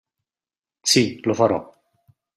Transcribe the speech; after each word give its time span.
Sì, 0.81 1.19
lo 1.25 1.35
farò. 1.35 1.71